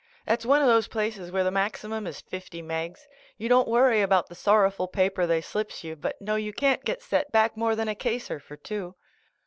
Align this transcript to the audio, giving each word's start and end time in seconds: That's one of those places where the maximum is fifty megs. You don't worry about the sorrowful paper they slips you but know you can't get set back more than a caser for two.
That's 0.25 0.47
one 0.47 0.63
of 0.63 0.67
those 0.67 0.87
places 0.87 1.31
where 1.31 1.43
the 1.43 1.51
maximum 1.51 2.07
is 2.07 2.21
fifty 2.21 2.63
megs. 2.63 3.01
You 3.37 3.47
don't 3.49 3.67
worry 3.67 4.01
about 4.01 4.29
the 4.29 4.33
sorrowful 4.33 4.87
paper 4.87 5.27
they 5.27 5.41
slips 5.41 5.83
you 5.83 5.95
but 5.95 6.19
know 6.19 6.37
you 6.37 6.53
can't 6.53 6.83
get 6.83 7.03
set 7.03 7.31
back 7.31 7.55
more 7.55 7.75
than 7.75 7.87
a 7.87 7.93
caser 7.93 8.41
for 8.41 8.55
two. 8.57 8.95